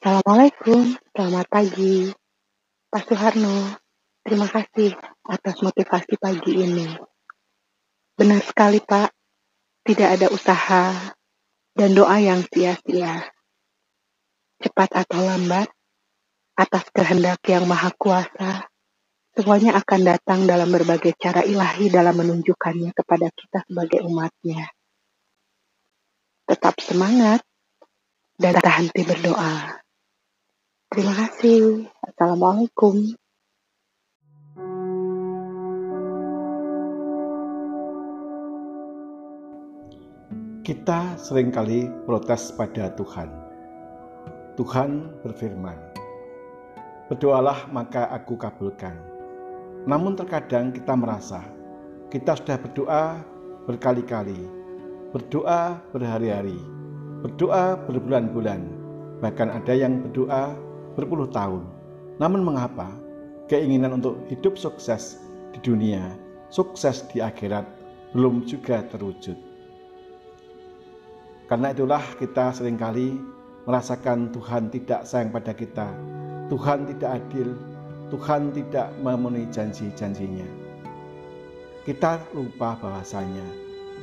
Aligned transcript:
Assalamualaikum, 0.00 0.96
selamat 1.12 1.46
pagi. 1.52 2.08
Pak 2.88 3.04
Suharno, 3.04 3.76
terima 4.24 4.48
kasih 4.48 4.96
atas 5.28 5.60
motivasi 5.60 6.16
pagi 6.16 6.56
ini. 6.56 6.88
Benar 8.16 8.40
sekali 8.40 8.80
Pak, 8.80 9.12
tidak 9.84 10.08
ada 10.16 10.32
usaha 10.32 10.96
dan 11.76 11.92
doa 11.92 12.16
yang 12.16 12.40
sia-sia. 12.48 13.28
Cepat 14.64 15.04
atau 15.04 15.20
lambat, 15.20 15.68
atas 16.56 16.88
kehendak 16.96 17.44
yang 17.44 17.68
maha 17.68 17.92
kuasa, 17.92 18.72
semuanya 19.36 19.76
akan 19.84 20.16
datang 20.16 20.48
dalam 20.48 20.72
berbagai 20.72 21.12
cara 21.20 21.44
ilahi 21.44 21.92
dalam 21.92 22.16
menunjukkannya 22.16 22.96
kepada 22.96 23.28
kita 23.36 23.68
sebagai 23.68 24.00
umatnya. 24.08 24.64
Tetap 26.48 26.80
semangat 26.80 27.44
dan 28.40 28.56
tak 28.56 28.80
henti 28.80 29.04
berdoa. 29.04 29.76
Terima 31.00 31.16
kasih. 31.16 31.88
Assalamualaikum. 32.04 33.16
Kita 40.60 41.16
sering 41.16 41.56
kali 41.56 41.88
protes 42.04 42.52
pada 42.52 42.92
Tuhan. 43.00 43.32
Tuhan 44.60 45.24
berfirman, 45.24 45.80
"Berdoalah, 47.08 47.72
maka 47.72 48.04
Aku 48.20 48.36
kabulkan." 48.36 49.00
Namun, 49.88 50.20
terkadang 50.20 50.68
kita 50.68 50.92
merasa 51.00 51.40
kita 52.12 52.36
sudah 52.36 52.60
berdoa 52.60 53.24
berkali-kali, 53.64 54.36
berdoa 55.16 55.80
berhari-hari, 55.96 56.60
berdoa 57.24 57.88
berbulan-bulan, 57.88 58.60
bahkan 59.24 59.48
ada 59.48 59.72
yang 59.72 60.04
berdoa 60.04 60.68
berpuluh 60.94 61.30
tahun. 61.30 61.66
Namun 62.20 62.44
mengapa 62.44 62.92
keinginan 63.48 63.98
untuk 63.98 64.20
hidup 64.28 64.54
sukses 64.60 65.18
di 65.56 65.58
dunia, 65.64 66.14
sukses 66.52 67.06
di 67.10 67.24
akhirat 67.24 67.64
belum 68.12 68.44
juga 68.44 68.84
terwujud? 68.90 69.34
Karena 71.50 71.74
itulah 71.74 72.02
kita 72.14 72.54
sering 72.54 72.78
kali 72.78 73.18
merasakan 73.66 74.30
Tuhan 74.30 74.70
tidak 74.70 75.02
sayang 75.02 75.34
pada 75.34 75.50
kita, 75.50 75.90
Tuhan 76.46 76.86
tidak 76.94 77.10
adil, 77.22 77.58
Tuhan 78.10 78.54
tidak 78.54 78.94
memenuhi 79.02 79.50
janji-janjinya. 79.50 80.46
Kita 81.82 82.22
lupa 82.36 82.78
bahwasanya 82.78 83.42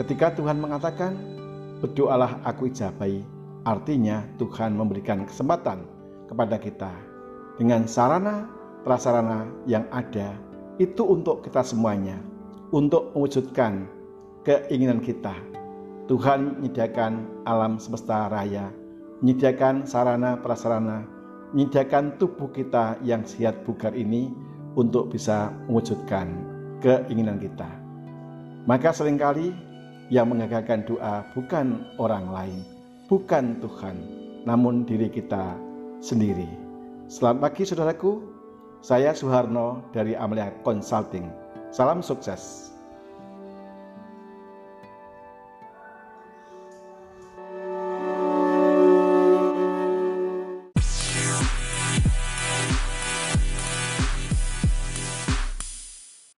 ketika 0.00 0.34
Tuhan 0.34 0.58
mengatakan, 0.58 1.14
berdoalah 1.78 2.42
aku 2.42 2.70
ijabai, 2.70 3.22
artinya 3.62 4.26
Tuhan 4.38 4.74
memberikan 4.74 5.22
kesempatan 5.22 5.97
kepada 6.28 6.60
kita 6.60 6.92
dengan 7.56 7.88
sarana 7.88 8.46
prasarana 8.86 9.48
yang 9.66 9.88
ada 9.90 10.36
itu 10.78 11.02
untuk 11.02 11.42
kita 11.42 11.66
semuanya 11.66 12.16
untuk 12.70 13.10
mewujudkan 13.16 13.88
keinginan 14.46 15.02
kita. 15.02 15.34
Tuhan 16.08 16.60
menyediakan 16.60 17.44
alam 17.44 17.76
semesta 17.76 18.32
raya, 18.32 18.72
menyediakan 19.20 19.84
sarana 19.84 20.40
prasarana, 20.40 21.04
menyediakan 21.52 22.16
tubuh 22.16 22.48
kita 22.48 22.96
yang 23.04 23.28
sehat 23.28 23.60
bugar 23.68 23.92
ini 23.92 24.32
untuk 24.78 25.12
bisa 25.12 25.52
mewujudkan 25.68 26.32
keinginan 26.80 27.36
kita. 27.36 27.68
Maka 28.64 28.92
sering 28.92 29.20
kali 29.20 29.52
yang 30.08 30.32
mengagalkan 30.32 30.88
doa 30.88 31.28
bukan 31.36 31.84
orang 32.00 32.24
lain, 32.32 32.60
bukan 33.12 33.60
Tuhan, 33.60 33.96
namun 34.48 34.88
diri 34.88 35.12
kita 35.12 35.67
sendiri. 35.98 36.46
Selamat 37.10 37.50
pagi 37.50 37.66
saudaraku, 37.66 38.22
saya 38.84 39.10
Suharno 39.16 39.82
dari 39.90 40.14
Amelia 40.14 40.54
Consulting. 40.62 41.26
Salam 41.74 42.00
sukses. 42.00 42.72